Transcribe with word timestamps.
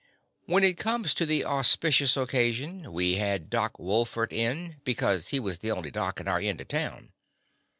When 0.47 0.63
it 0.63 0.79
come 0.79 1.03
to 1.03 1.25
the 1.27 1.45
auspicious 1.45 2.17
oc 2.17 2.31
casion 2.31 2.91
we 2.91 3.17
had 3.17 3.51
Doc 3.51 3.77
Wolfert 3.77 4.33
in, 4.33 4.77
be 4.83 4.95
cause 4.95 5.27
he 5.27 5.39
was 5.39 5.59
the 5.59 5.69
only 5.69 5.91
doc 5.91 6.19
in 6.19 6.27
our 6.27 6.39
end 6.39 6.59
of 6.59 6.69
town. 6.69 7.13